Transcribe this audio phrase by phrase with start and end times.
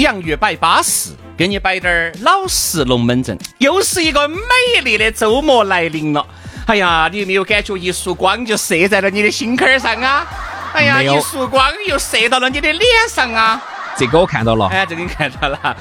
[0.00, 3.38] 洋芋摆巴适，给你摆点儿老实龙门阵。
[3.58, 6.26] 又是一个美丽的周末来临了。
[6.66, 10.26] 哎呀，你有没有感觉一束光就射在了你的心坎儿上啊？
[10.72, 13.60] 哎呀，一束光又射到了你的脸上啊！
[13.96, 15.76] 这个我看到了，哎，这个你看到了，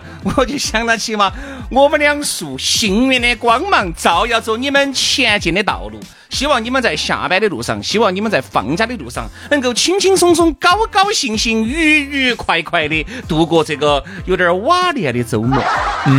[0.36, 1.32] 我就想到起嘛，
[1.70, 5.98] 我们两束幸运的光芒照耀着你们前进的道路。
[6.30, 15.62] 希望你们在下班的路上，希望你们在放假的路上，能够轻轻松松、高高兴兴、愉愉快快的度过这个有点瓦砾的周末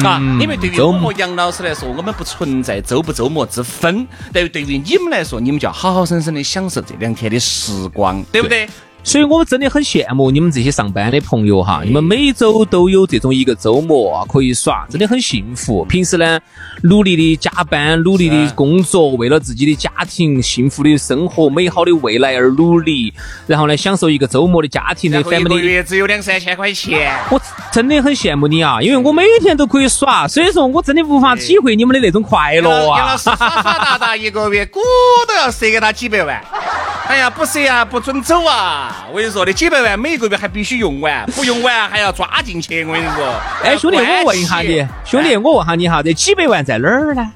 [0.03, 0.21] 啊！
[0.39, 4.07] 因为对于我和杨老师来说，我们不存在周不周末之分。
[4.31, 8.69] 但对于你们来说，你们就要好好生生的享受这两天的时光，对不对？
[9.03, 15.83] 所以我们真的很羡慕你们这些上班的朋友哈，你们每周都有这种一个周末啊可以耍，真的很幸福。
[15.85, 16.39] 平时呢，
[16.83, 23.13] 努力的加班，努力的工作，为了自己的家庭幸福的生活、美好的未来而努力，
[23.45, 25.59] 然后呢，享受一个周末的家庭的一个 family。
[25.59, 27.13] 月只有两三千块钱。
[27.29, 32.97] 我真的很羡慕你啊，因为我每天都可以耍，所以说我真的无法体会你们的那种快乐啊。
[32.99, 34.79] 杨老师耍耍打打一个月，鼓
[35.27, 36.41] 都要塞给他几百万。
[37.07, 38.92] 哎呀，不塞啊，不准走啊！
[39.11, 42.83] 我跟你说，那几百万每个月还必须用完，不用完还要抓进去。
[42.85, 47.31] 我跟你说，哎，兄弟，我问一下你，兄弟，我问下你哈，这几百万在哪儿呢？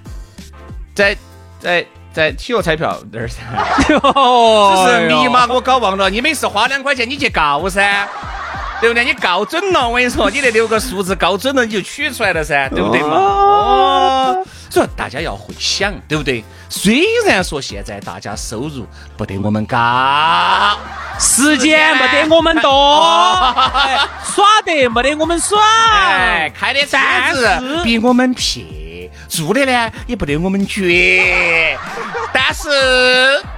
[0.95, 1.15] 在
[1.59, 3.41] 在在体育彩票那儿噻，
[4.03, 6.09] 哦只是密码我搞忘了。
[6.09, 8.07] 你每次花两块钱，你去告噻。
[8.79, 9.03] 对不对？
[9.03, 13.09] 你告准了，我跟你说，你那六个数字告准了，你就取出来了噻，对不对嘛？
[13.09, 16.43] 哦，所以大家要会想，对不对？
[16.69, 18.85] 虽然说现在大家收入
[19.15, 20.77] 不得我们高，
[21.19, 22.69] 时间不得我们多，
[23.73, 23.97] 哎
[24.35, 25.61] 耍得没得我们爽。
[25.61, 26.97] 哎，开的车
[27.33, 31.77] 子比我们撇，住的呢也不得我们绝，
[32.33, 32.69] 但是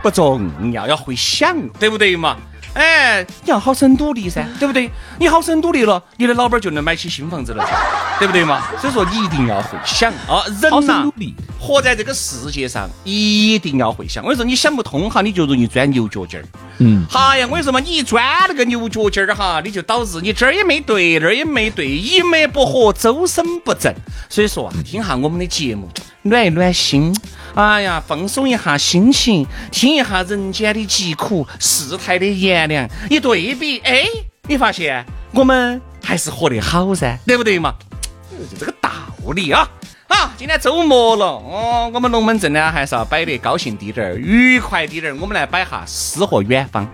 [0.01, 2.37] 不重要，要会想，对不对嘛？
[2.73, 4.89] 哎，你要好生努力噻，对不对？
[5.19, 7.71] 你好生努力了，你的老板就能买起新房子了噻，
[8.19, 8.63] 对不对嘛？
[8.79, 14.23] 所以说你一定要会想啊，人好呐生努力，活在这个世界上一定要会想。
[14.23, 16.45] 我跟你说，你想不通哈，你就容易钻牛角尖儿。
[16.77, 23.93] 嗯，哎呀，我跟你说嘛，你一钻那个牛角尖儿哈，你就导致你这儿也没对，那儿也没对，一脉不合，周身不正。
[24.29, 25.89] 所以说啊，听下我们的节目，
[26.21, 27.13] 暖一暖心，
[27.55, 34.05] 哎呀，放松一下心情，听一下人间的疾苦，世态的炎凉，一对比，哎，
[34.47, 37.73] 你发现我们还是活得好噻，对不对嘛？
[38.31, 38.89] 就这个道
[39.33, 39.67] 理啊。
[40.07, 45.17] 好，今天周末了，哦，我们龙门阵呢还是要摆得高兴滴点儿，愉快滴点儿。
[45.19, 46.87] 我们来摆下诗和远方。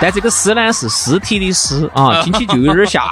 [0.00, 3.02] 但这个诗呢是尸体的尸啊， 听起就有点吓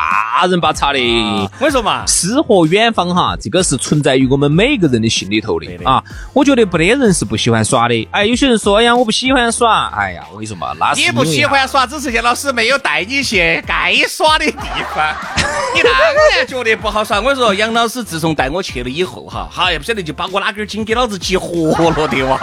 [0.48, 0.98] 人吧嚓的。
[0.98, 6.02] 我跟你说嘛，诗和远方哈，这个是存在于我们每个人的心里头的啊。
[6.32, 8.08] 我觉得不得人是不喜欢耍的。
[8.12, 9.90] 哎，有些人说，哎呀，我不喜欢耍。
[9.96, 15.14] 哎呀，我跟你说嘛，那是你不喜欢耍，只是杨老师没有带你去该耍的地方。
[15.74, 17.18] 你当然觉得不好耍。
[17.18, 22.38] 我跟你说，杨老师自从带我去了以后哈，哈也不晓得就把我哪根筋给老子急活了的哇！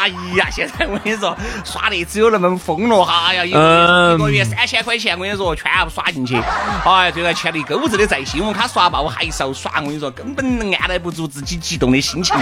[0.00, 3.26] 哎呀，现在我跟你说，耍的只有那么疯了哈！
[3.28, 6.36] 哎呀，一个月嗯一个月三千块钱，我跟你说全部耍进去。
[6.84, 9.72] 哎，对了，欠了一钩子的债，信用卡刷爆，还是要耍。
[9.76, 10.44] 我跟你说，根本
[10.74, 12.36] 按耐不住自己激动的心情。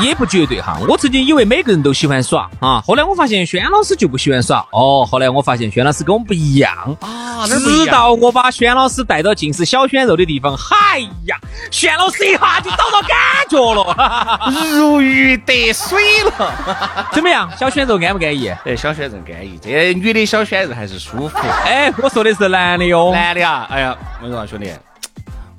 [0.00, 0.78] 也不绝对哈。
[0.88, 4.66] 我曾经以为每个人都喜欢耍啊，后来我发现轩老师就不喜欢耍。
[4.72, 11.36] 哦，后来我发现轩老师跟我们不一样啊直到我把轩老师带到尽是小鲜肉的地方，嗨呀，
[11.70, 13.16] 轩老师一下就找到感
[13.48, 14.40] 觉了。
[14.72, 17.06] 如鱼得水了。
[17.12, 18.48] 怎么样，小鲜肉安不安逸？
[18.64, 21.38] 哎，小鲜肉安逸，这女的小鲜肉还是舒服。
[21.64, 23.12] 哎，我说的是男的哟。
[23.12, 24.70] 男的啊，哎呀，我说兄弟，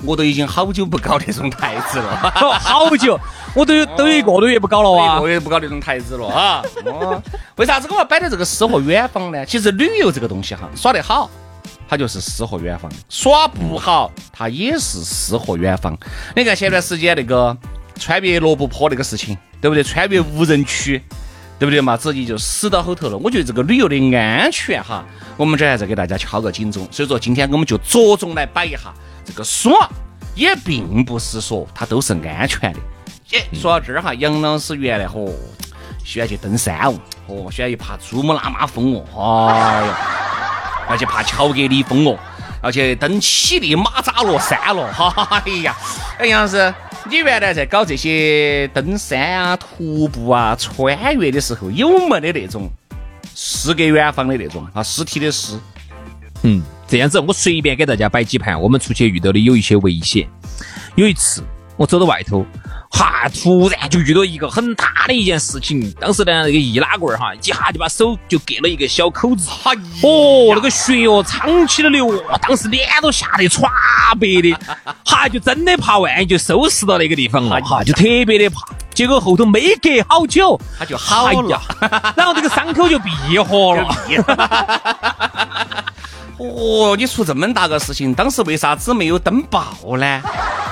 [0.04, 3.20] 我都已经好久不搞那种台子了， 哦好久，
[3.56, 6.64] 我都有都有一个多月不搞了啊，一个月不搞那种台子了啊。
[6.86, 7.22] 哦，
[7.58, 9.46] 为啥子我要摆的这个诗和远方呢？
[9.46, 11.30] 其实旅游这个东西哈，耍得好。
[11.90, 15.98] 它就是诗和远方，耍不好，它也是诗和远方。
[16.36, 17.56] 你看前段时间那个
[17.98, 19.82] 穿越罗布泊那个事情，对不对？
[19.82, 21.02] 穿越无人区，
[21.60, 21.98] 对不对嘛？
[21.98, 23.18] 直接就死到后头了。
[23.18, 25.04] 我觉得这个旅游的安全哈，
[25.36, 26.88] 我们这儿还在给大家敲个警钟。
[26.92, 28.94] 所以说，今天我们就着重来摆一下
[29.26, 29.90] 这个耍，
[30.36, 32.80] 也并不是说它都是安全的。
[33.34, 35.32] 哎，说到这儿哈，杨老师原来嚯
[36.06, 36.94] 喜欢去登山哦，
[37.28, 39.98] 哦，喜欢去爬珠穆朗玛峰哦，哎呀。
[40.90, 42.18] 而且爬乔格里峰哦，
[42.62, 44.94] 而且登乞力马扎罗山了。
[44.94, 45.76] 哈哈，哎呀，
[46.18, 46.74] 哎杨老师，
[47.10, 52.70] 你原来在搞这些登山啊、徒步啊、穿越的时候，有没得那种
[53.34, 55.58] 诗给远方的那种啊尸体的尸？
[56.44, 58.60] 嗯，这样子，我随便给大家摆几盘。
[58.60, 60.28] 我们出去遇到的有一些危险。
[60.96, 61.42] 有一次，
[61.78, 62.46] 我走到外头，
[62.90, 65.92] 哈，突然就遇到一个很大的一件事情。
[66.00, 69.50] 当时呢，那个易拉罐儿哈，一下就把手就割了一个小口子。
[70.02, 73.70] 哦，那个血哦，淌起了流，当时脸都吓得歘
[74.20, 74.58] 白的，
[75.06, 78.62] 哈，就真的怕万一就收拾到那个地方了，哈，就特别的怕。
[78.94, 81.62] 结果后头没隔好久，他就好了，
[82.16, 83.96] 然后这个伤口就闭合了。
[86.38, 89.66] 哦，你出这么大个事情，当时为啥子没有登报
[89.98, 90.22] 呢？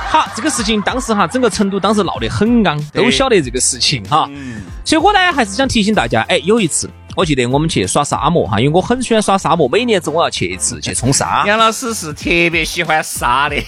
[0.10, 4.28] 好，这个事情当时哈，整个成都当时闹得很刚，都晓得这个事情哈。
[4.30, 4.62] 嗯。
[4.86, 11.44] 所以我呢，还是想提醒大家，哎，有一次，我记得我们去耍沙漠哈，因为我很喜欢耍沙漠，每年子我要去一次去冲沙。
[11.48, 13.56] 杨老师是特别喜欢沙的。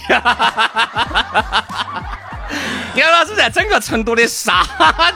[2.95, 4.63] 杨老师在整个成都的沙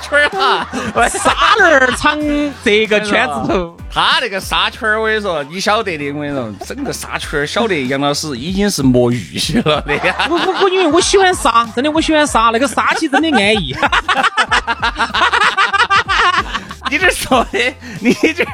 [0.01, 0.67] 圈儿哈，
[1.09, 1.31] 沙
[1.63, 2.19] 儿厂
[2.63, 9.93] 这个圈子头，他那个沙圈儿，我跟你说，你晓得的，我跟你说，整个沙圈儿晓得杨老师已经是魔芋了的。
[10.29, 13.75] 我我我，因为我喜欢沙，真的我喜欢沙，那个沙气真的安逸。
[16.91, 18.43] 你这说的，你这，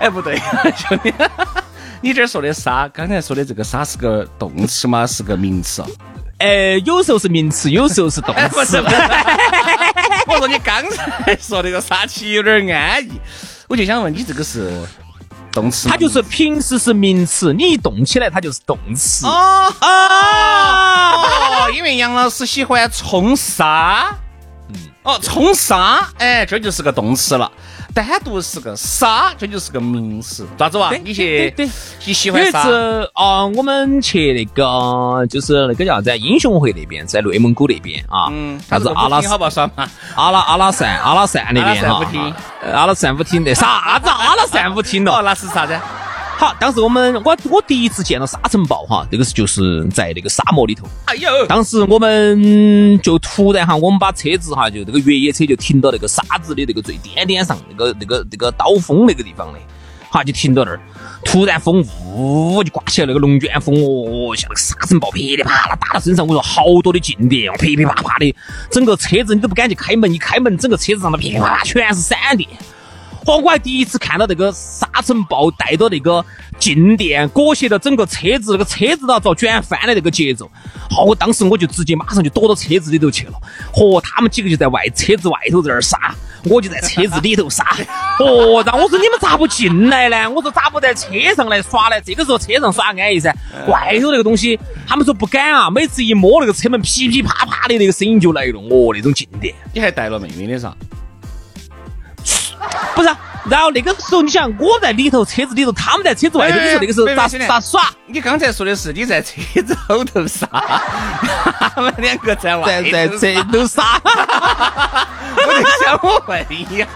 [0.00, 0.40] 哎不对，
[0.76, 1.14] 兄弟，
[2.00, 5.06] 你这说的沙，刚才说的这个沙是个动词吗？
[5.06, 5.84] 是个名词？
[6.40, 8.48] 呃，有时候是名词，有时候是动词。
[8.56, 8.78] 不是，
[10.26, 13.12] 我说你刚才说那个杀气有点安逸，
[13.68, 14.72] 我就想问你这个是
[15.52, 15.86] 动词？
[15.88, 19.26] 它就是平时是名词，你一动起来它就是动词。
[19.26, 24.08] 哦哦，因为杨老师喜欢冲沙。
[24.70, 24.76] 嗯。
[25.02, 27.52] 哦，冲沙，哎，这就是个动词了。
[27.90, 30.92] 单独是个沙，这就是个名词，咋子哇？
[31.04, 31.52] 你去，
[32.04, 32.64] 你喜欢沙？
[32.64, 36.18] 有一次啊，我们去那个，就是那个叫啥子？
[36.18, 38.28] 英雄会那边，在内蒙古那边啊。
[38.30, 38.60] 嗯。
[38.68, 39.20] 啥子阿拉？
[39.22, 39.88] 好不好耍嘛？
[40.14, 41.88] 阿拉阿拉善阿拉善那边哈。
[41.88, 42.34] 阿拉善舞厅。
[42.72, 44.08] 阿拉善舞厅的啥子？
[44.08, 45.78] 阿拉善舞厅哦，那是啥子？
[46.40, 50.88] 好，当时我们我我第一次见到沙尘暴哈，这个是就是在那个沙漠里头。
[51.04, 51.28] 哎呦！
[51.46, 59.58] 当时我们就突然哈，我们把车子哈，就这个越野车就停到那个沙子的那个最颠颠上，那个那个那个刀锋那个地方的，
[60.08, 60.80] 哈，就停到那儿。
[61.26, 68.34] 突然风呜就刮起来那个龙卷风哦，像那个沙尘暴噼里啪啦打到身上，我说好多的静电，噼噼啪啪的，
[68.70, 72.48] 整个车子你都不敢去开门，一开门整个车子上的噼里啪啦全是闪电。
[73.26, 76.24] 哦，我还第一次看到那个沙尘暴带着那个
[76.58, 80.50] 静电裹挟着整个车子，那个车子都要遭卷翻的那个节奏。
[80.90, 83.34] 好，我当时我就直接马上就躲到车子里头去了。
[83.72, 86.14] 嚯，他们几个就在外车子外头在那儿杀，
[86.44, 87.64] 我就在车子里头杀。
[88.18, 90.28] 哦，然后我说你们咋不进来呢？
[90.30, 91.06] 我说咋不在车
[91.36, 92.00] 上来耍呢？
[92.00, 93.34] 这个时候车上耍安逸噻，
[93.68, 94.58] 外头那个东西
[94.88, 95.70] 他们说不敢啊。
[95.70, 98.60] 每次一摸那个车门，噼噼啪啪的那个声音就来了。
[98.70, 99.54] 哦，那种静电。
[99.72, 100.74] 你还带了妹妹的噻？
[102.94, 103.08] 不是，
[103.48, 107.90] 然后那个时候你想我在里头车子里头，他们在车子外头，你说那个时候咋咋耍？
[108.06, 110.48] 你刚才说的是你在车子后头耍，
[111.74, 114.00] 他们两个在外在在车头耍。
[115.36, 116.86] 我就想问一下，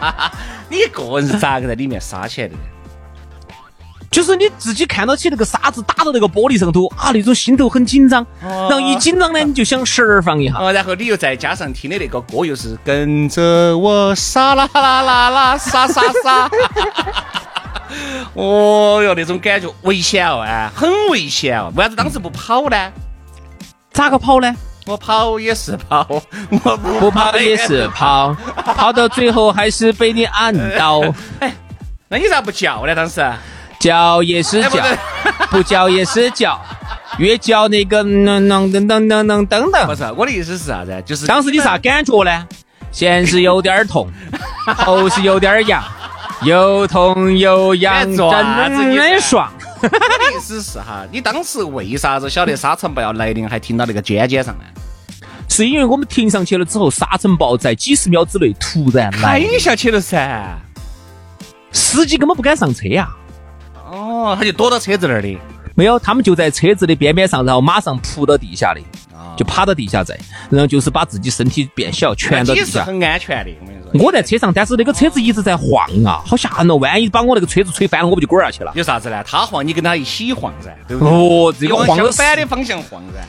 [0.69, 2.55] 你一个人是咋个在里面耍起来的？
[4.14, 10.54] 就是你自己看到起那个沙子打到那个玻璃上头啊，那种心头很紧张，然后一紧张呢，你就想释放一下。
[10.56, 16.49] 哦，然后你又再加上听的那个歌，又是跟着我沙啦啦啦啦沙沙沙。
[18.35, 21.73] 哦哟，那种感觉危险哦，哎，很危险哦。
[21.75, 22.92] 为啥子当时不跑呢？
[23.92, 24.54] 咋个跑呢？
[24.87, 26.06] 我跑也是跑，
[26.62, 28.33] 我不跑也是跑，
[28.64, 31.02] 跑到最后还是被你按到。
[31.40, 31.52] 哎，
[32.06, 32.94] 那你咋不叫呢？
[32.94, 33.21] 当时？
[33.85, 34.83] 叫也是叫
[35.50, 36.59] 不叫 也是叫
[37.19, 42.49] 越叫那个噔噔噔噔噔噔噔噔不是我的意思是啥子就是当时你啥感觉呢
[42.91, 44.09] 先是有点痛
[44.64, 45.85] 后是有点痒
[46.45, 54.64] 又痛又痒真的是很爽我的意思是哈你当时为啥子晓得沙尘暴要来临还停到那个尖尖上呢
[55.47, 60.59] 是因为我们停上去了之后沙尘暴在几十秒之内突然来下去了噻
[61.71, 63.14] 司机根本不敢上车呀
[64.25, 65.37] 哦，他就躲到车子那儿的，
[65.75, 68.81] 没有，他们就在车子的边边上，然后马上扑到地下的，
[69.37, 70.19] 就趴到地下在，
[70.50, 72.85] 然后就是把自己身体变小，蜷到地下。
[72.85, 74.04] 很安全的，我跟你说。
[74.07, 76.76] 我在车上，但是那个车子一直在晃啊，好吓人哦！
[76.76, 78.73] 万一把我那个车子吹翻了，我不就滚下去了？
[78.75, 79.23] 有啥子呢？
[79.25, 81.12] 他晃，你跟他一起晃噻，对不对？
[81.12, 83.21] 哦，这个晃反的方向晃噻。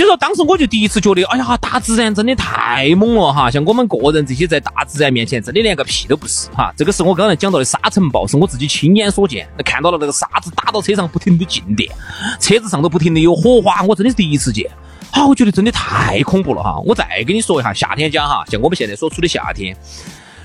[0.00, 3.50] 就说当时我就第一次觉得，哎呀，大自然真的太猛了哈！
[3.50, 6.72] 像我们个人这些在大自然面前，真的连个屁都不是哈。
[6.74, 11.92] 这个是我刚才讲到的沙尘暴，是我自己亲眼所见，看到了那个沙子打到车上不停的静电，
[12.40, 14.70] 车子上都不停的有火花，我真的是第一次见。
[15.12, 16.78] 好，我觉得真的太恐怖了哈！
[16.86, 19.76] 我再跟你说一下夏天讲哈，像我们现在所处的夏天。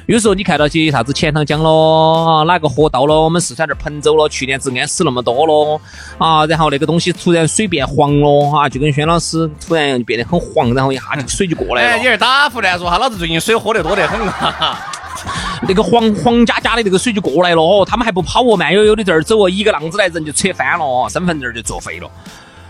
[0.07, 5.81] 有时候你看到些啥子钱塘江咯，哪个河道咯，我们四川这儿彭州咯，去年治安死那么多咯，
[6.19, 11.89] 啊，然后那个东西突然水变黄了，哈，就跟轩老师突然变得很黄，然后一下这个水就过来了。
[11.89, 14.77] 哎，你是打胡乱说哈，老子最近水喝得多得很哈。
[15.67, 22.07] 那个黄黄家家的那个水就过来了哦，他们还不跑哦，慢悠悠的这儿走哦，一个浪子来人就扯翻了哦，身份证就作废了。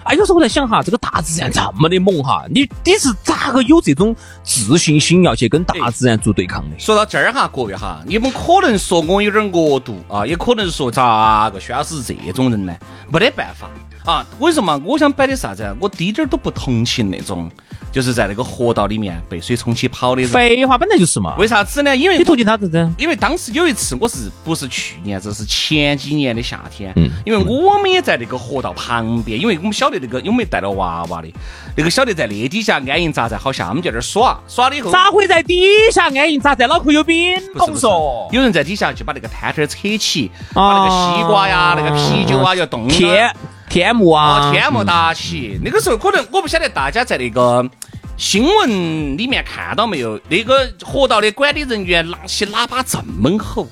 [0.06, 6.80] 哎，有时候我在想哈，这个大自然这么的猛哈，你你是咋个有这种自信心要去跟大自然做对抗的？
[6.80, 12.76] 说到这儿哈，各位哈，你们可能说我有点恶毒啊，也可能说咋个，薛老师这种人呢？
[13.12, 13.68] 没得办法
[14.06, 14.24] 啊！
[14.38, 14.80] 为什么？
[14.86, 15.76] 我想摆的啥子？
[15.80, 17.50] 我滴点儿都不同情那种。
[17.96, 20.30] 就是在那个河道里面被水冲起跑的人。
[20.30, 21.34] 废话，本来就是嘛。
[21.38, 21.96] 为啥子呢？
[21.96, 22.92] 因为你途径他子子？
[22.98, 25.18] 因为当时有一次，我是不是去年？
[25.22, 26.92] 这是前几年的夏天。
[26.98, 27.10] 嗯。
[27.26, 31.34] 因为我们也在那个河道旁边，因为我们晓得那个，因为我们带了娃娃的，
[31.78, 34.92] 那个晓得在那底下安营扎寨好像，我们就在那儿耍，耍了以后。
[34.92, 36.68] 咋会在底下安营扎寨？
[36.68, 37.40] 脑壳有病？
[37.54, 43.34] 不是说，有人在底下就把那个摊摊扯起，把那个西瓜呀、那个啤酒啊要冻天
[43.76, 45.60] 天幕啊，天幕搭起。
[45.62, 47.70] 那个时候可能我不晓得大家在那个。
[48.16, 50.18] 新闻里面看到没有？
[50.30, 53.68] 那个河道的管理人员拿起喇叭这么吼，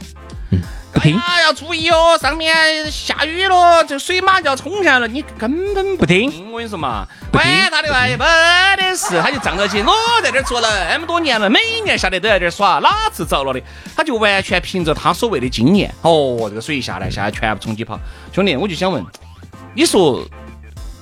[1.02, 2.54] 哎呀，要注意哦，上面
[2.92, 6.52] 下雨了，这水马就要冲下来了，你根本不听。
[6.52, 8.26] 我跟你说嘛，管他的玩意，没
[8.76, 13.62] 得事，他就仗着起，我在这儿做了那么多年了，每年下来都在这儿耍，哪次遭了的？
[13.96, 17.98] 他就完全凭着他所谓的经验，哦，这个水一下来，下来全部冲起跑。
[18.34, 19.02] 兄弟，我就想问，
[19.76, 20.24] 你说？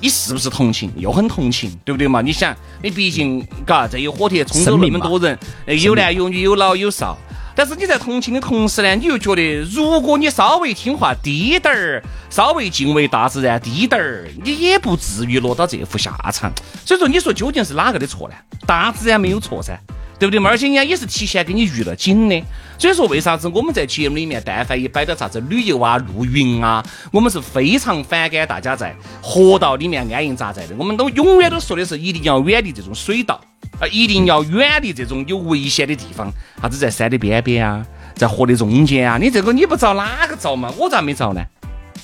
[0.03, 0.91] 你是不是同情？
[0.97, 2.21] 又很同情，对不对嘛？
[2.21, 5.37] 你想，你毕竟，嘎，这一火铁冲走那么多人，
[5.79, 7.15] 有男有女，有老有少。
[7.55, 16.51] 但是你在同情的同时呢，你又觉得，如果你稍微听话低点儿，稍微敬畏大自然低点儿，你也不至于落到这副下场。
[16.83, 18.33] 所以说，你说究竟是哪个的错呢？
[18.65, 19.77] 大自然没有错噻。
[20.21, 20.51] 对不对嘛？
[20.51, 22.43] 而且人家也是提前给你预了警的，
[22.77, 30.75] 所以说为啥子我们在节目里面，但凡一摆到啥子旅游啊、露营啊，我们是非常反感大家在河道里面安营扎寨的。
[30.77, 33.41] 我们都永远都说的是一定要远离这种水道
[33.79, 39.17] 啊，一定要远离这种有危险的地方，啥子在山的边边啊，在河的中间啊。
[39.17, 40.71] 你这个你不着哪个着嘛？
[40.77, 41.41] 我咋没着呢？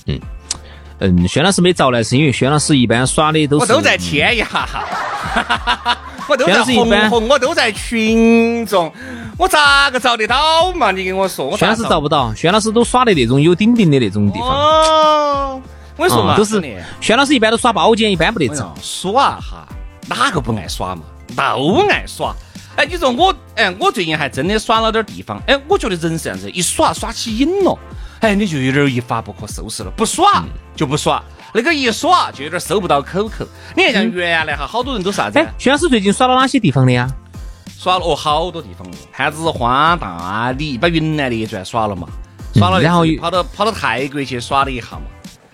[0.08, 0.20] 嗯
[1.00, 4.48] 嗯，轩老师没着呢，是因为轩老师一般耍的都是我都在天涯。
[6.30, 8.92] 我都在红红，我都在群众，
[9.38, 10.92] 我咋个找得到嘛？
[10.92, 14.50] 你跟我说，轩老师找不到，轩老师都耍的那种有顶顶的那种地方。
[14.50, 15.62] 哦，
[15.96, 16.62] 我跟你说嘛，都是
[17.00, 18.76] 轩老师一般都耍包间，一般不得找。
[18.82, 19.68] 耍哈，
[20.08, 21.04] 哪个不爱耍嘛？
[21.36, 22.36] 都爱耍。
[22.76, 25.42] 哎，你说我，哎，我最近还真的耍了点地方。
[25.48, 27.78] 哎，我觉得人是这样子，一耍耍起瘾了，
[28.20, 29.92] 哎，你就有点一发不可收拾了。
[29.92, 30.44] 不耍
[30.76, 31.24] 就不耍。
[31.54, 33.46] 那个一耍就有点收不到口口。
[33.76, 35.40] 你看像原来哈，好多人都啥子？
[35.40, 37.08] 哎，徐老师最近耍了哪些地方的呀？
[37.80, 38.88] 耍了哦，好多地方。
[39.12, 42.08] 汉子花大理，把云南的一转耍了嘛。
[42.56, 45.04] 耍了，然后跑到跑到泰国去耍了一下嘛。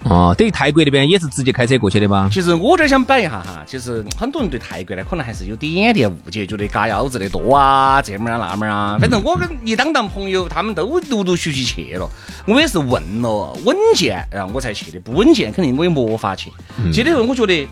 [0.03, 2.29] 哦，等于泰国那边也是直接开车过去的吧？
[2.31, 8.97] 其实我这儿想摆一下哈，其实很多人对泰国呢，可能还是有点点误解，觉得嘎腰子的多啊，这门啊那门儿啊。
[8.99, 12.09] 反正我跟一当当朋友，他们都陆陆续续去了，
[12.45, 14.99] 我也是问了稳健，然后我才去的。
[14.99, 16.51] 不稳健，肯定我也没法去。
[16.93, 17.67] 去的时候，我觉得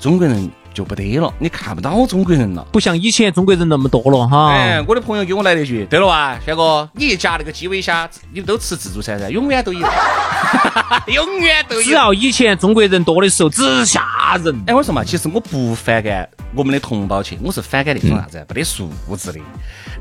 [0.00, 0.50] 中国人。
[0.72, 4.52] 就不得了，你看不到中国人了，不像以前中国人那么多了哈。
[4.52, 9.86] 哎，我的朋友给我来了一句，对了哇，轩哥，你一夹那个基围虾，你们都吃自助餐噻，永远都有，
[11.12, 11.82] 永远都有。
[11.82, 14.62] 只要以前中国人多的时候，只吓人。
[14.66, 19.40] 哎，我说嘛，其实我不反感我们的同胞去，我是反感那种啥子，没得素质的，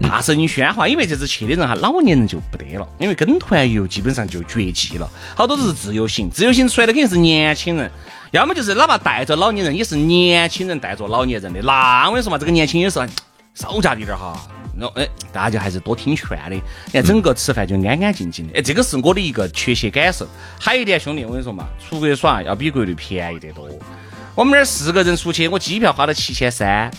[0.02, 0.88] 大声喧哗。
[0.88, 7.92] 因为这次去的人哈，老年人就不得了，因为跟团游基本上就绝迹了，好多都是自由行，自由行出来的肯定是年轻人。
[8.32, 11.62] 要么就是哪怕带着老年人，也是年轻人带着老年人的。
[11.62, 12.98] 那我跟你说嘛，这个年轻也是
[13.54, 14.40] 稍加的点哈。
[14.74, 16.56] 那哎，大家还是多听劝的。
[16.56, 16.62] 你
[16.94, 18.58] 看整个吃饭就安安静静的。
[18.58, 20.26] 哎，这个是我的一个确切感受。
[20.58, 23.68] 还有一点，兄弟，我跟你说嘛，出国耍要比国内便宜得多。
[24.34, 26.90] 我们那儿四个人出去，我机票花了七千三。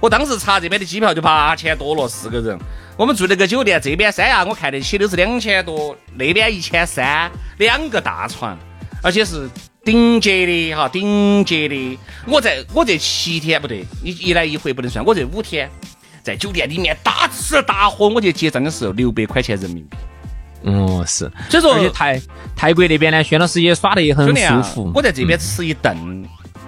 [0.00, 2.58] 我当时查这边的机票就八千多了，四个人。
[2.98, 8.58] 我们住那个酒店，这边三亚我看得起都是两千多，那边一千三，两个大床，
[9.02, 9.48] 而且是。
[9.84, 11.98] 顶级的哈，顶级的。
[12.26, 15.04] 我在我这七天不对，你一来一回不能算。
[15.04, 15.68] 我这五天
[16.22, 19.96] 在酒店里面大吃大喝，我去结账的时候六百块钱人民币。
[20.62, 21.30] 哦，是。
[21.50, 22.20] 所以说，而且泰
[22.56, 24.90] 泰国那边呢，轩老师也耍得也很舒服。
[24.94, 25.94] 我在这边吃一顿，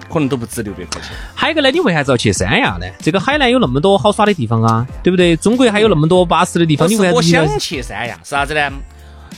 [0.07, 1.09] 可能都不止六百块钱。
[1.33, 2.85] 还有一个呢，你为啥子要去三亚呢？
[2.99, 5.35] 这个海南有那么多好耍的地方啊，对不对？
[5.35, 8.71] 中国还有那么多巴适的地方，你为啥我想去三亚，是啥子呢？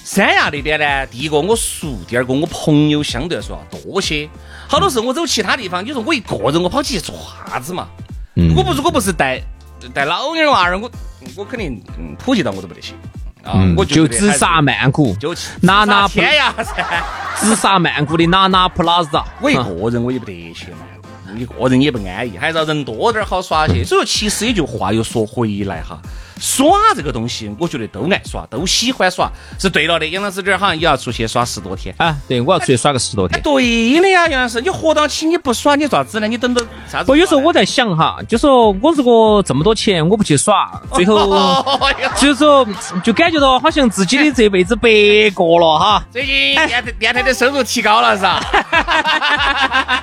[0.03, 4.27] 三亚那边呢，第一个我熟，第二个我朋友相对来说要多些。
[4.67, 7.15] 好多时候我走其他地方，你说我一个人我跑起去做
[7.47, 7.87] 啥子嘛？
[8.35, 9.41] 嗯我不如果不是带
[9.93, 10.89] 带老妞儿娃儿，我
[11.35, 12.95] 我肯定嗯普及到我都不得行
[13.43, 17.03] 啊，嗯我就直杀曼谷，就去拿拿直杀天涯噻。
[17.39, 19.23] 直杀曼谷的娜娜 Plaza。
[19.41, 20.79] 我一个人我也不得去嘛，
[21.37, 23.83] 一个人也不安逸，还是要人多点儿好耍些。
[23.83, 25.99] 所以说，其实也就话又说回来哈，
[26.39, 30.07] 耍这个东西，我觉得都爱耍，都喜欢耍，是对了的。
[30.07, 31.93] 杨老师这儿好像也要出去耍十多天。
[31.97, 33.41] 啊，对，我要出去耍个十多哎，天。
[33.43, 36.27] 对的呀，杨老师，你活到起你不耍，你咋子呢？
[36.27, 37.11] 你等到啥子？
[37.11, 41.79] 我，有时候我在想哈，就说我如果这么多钱，我不去耍，最后哦
[42.17, 42.65] 就是说
[43.03, 44.89] 就感觉到好像自己的这辈子白
[45.33, 46.03] 过了哈。
[46.11, 48.39] 最近电台电台的收入提高了是吧？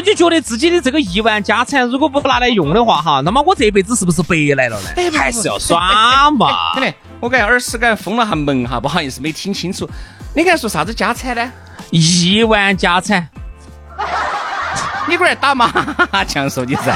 [0.00, 4.88] 就是就觉得自己的这个亿万家产，如果不拿来用的话哈，那么我这辈子是不是白来了呢？
[5.18, 6.74] 还是要耍嘛。
[6.74, 9.88] 真的，我感觉耳屎感封了下门哈，不好意思没听清楚。
[10.34, 11.52] 你刚才说啥子家产呢？
[11.90, 13.28] 亿万家产，
[15.08, 15.70] 你过来打麻
[16.26, 16.94] 将说你噻，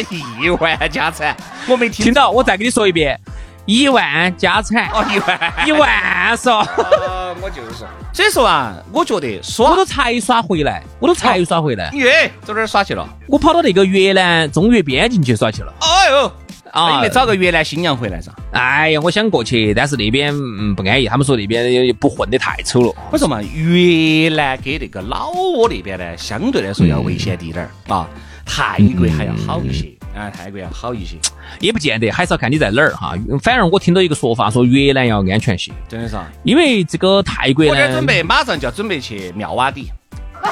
[0.10, 1.34] 亿万家产，
[1.66, 3.18] 我没听听到我再给你说一遍，
[3.66, 6.66] 亿万家产，哦，一万，一万是吧？
[6.76, 13.08] 哦， 我就是说，所以说啊，我觉得耍我都才耍回来，我都才耍回来，耶，走哪儿耍去了？
[13.26, 15.72] 我跑到那个越南中越边境去耍去了。
[15.80, 16.32] 哎呦，
[16.72, 18.30] 啊你没找个越南新娘回来噻？
[18.52, 22.92] 哎呀，我想过去，但是那边嗯不安逸，他们说那边不混得太丑了。
[23.10, 28.06] 我说嘛，越南跟那个老挝那边呢，相对来说要危险滴点儿啊，
[28.44, 31.16] 泰国还要好一些啊，泰国要好一些，
[31.60, 33.14] 也不见得，还是要看你在哪儿哈。
[33.42, 36.26] 反而我听到一个说法，说越南要安全些，真的是啊。
[36.44, 39.90] 因为这个泰国我这儿准，备马上就要准备去妙瓦底，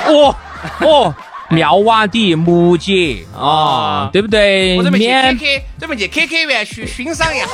[0.07, 0.35] 哦
[0.81, 1.15] 哦，
[1.49, 4.77] 妙瓦底、木姐啊，对不对？
[4.77, 7.47] 我准备去缅 KK，准备去 KK 园区欣赏一下。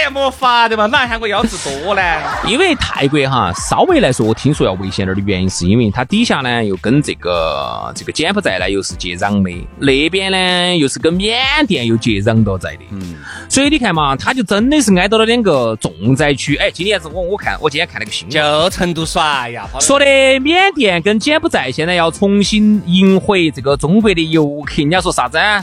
[0.00, 2.02] 哎呀，没法的嘛，哪喊我腰子多呢？
[2.46, 16.56] 因为泰国哈，稍微来说，我听说要危险点儿的原因，是因为它底下呢又跟这个这个柬埔寨呢又是接壤的，那边呢又是跟缅甸又接壤到在的，嗯，所以你看嘛，它就真的是挨到了两个重灾区。
[16.56, 20.06] 哎，今年子我我看我今天看了个新闻，就成都耍哎呀，说的
[20.40, 25.62] 缅甸跟柬埔寨现在要重新迎回这个中国的游客，人家说啥子啊？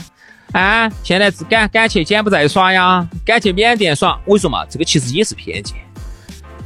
[0.52, 4.18] 啊，现在是敢敢去柬埔寨耍呀，敢去缅甸耍。
[4.24, 5.76] 我跟你说嘛，这个其实也是偏见。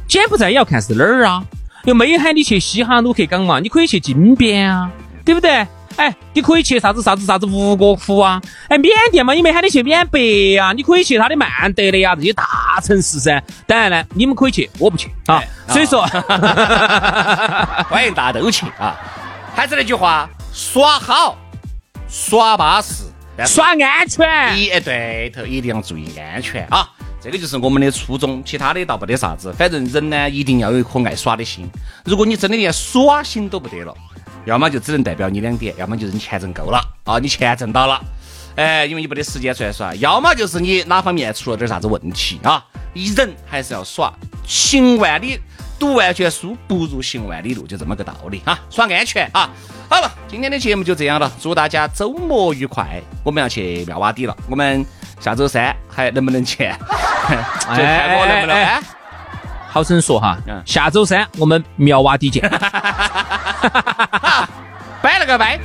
[0.07, 1.43] 柬埔寨也要看是哪儿啊，
[1.85, 4.89] 又没喊你去西哈努克港嘛，你可以去金边啊，
[5.25, 5.67] 对不对？
[5.95, 12.43] 哎，你可以去啥子啥子啥子吴哥窟啊，哎，缅甸嘛，也没喊你去缅北啊，你可以去他的曼德勒呀这些大
[12.81, 13.43] 城市噻。
[13.67, 15.43] 当然呢，你们可以去，我不去啊。
[15.69, 16.01] 所以说，
[17.89, 18.95] 欢迎大家都去啊！
[19.55, 21.37] 还是那句话，耍好，
[22.09, 23.03] 耍巴适，
[23.45, 24.59] 耍安全。
[24.59, 26.89] 一哎对头一定要注意安全啊！
[27.21, 29.51] 这个就是我们的初衷，其他的倒不得啥子。
[29.53, 31.65] 反正人呢，一定要有一颗爱耍的心。
[32.05, 33.95] 如果你真的连耍心都不得了，
[34.45, 37.99] 要么就只能代表你两点，要么就是你钱挣够了啊，你钱挣到了，
[38.57, 42.63] 哎，因为你没得时间出来耍；要么就是你哪方面出了点啥子问题啊。
[42.93, 44.13] 人还是要耍，
[44.45, 45.39] 行万里
[45.79, 48.59] 读万卷书，不如行万里路，就这么个道理啊！
[48.69, 49.49] 耍安全啊！
[49.89, 53.01] 好了，今天的节目就这样了，祝大家周末愉快。
[53.23, 54.85] 我们要去妙瓦底了，我们
[55.19, 56.63] 下周三还能不能去？
[56.63, 56.67] 就
[57.67, 58.55] 看我能不能。
[58.55, 58.81] 哎哎哎哎
[59.67, 62.47] 好生说哈嗯， 下周三我们苗洼底见。
[65.01, 65.59] 拜了个拜。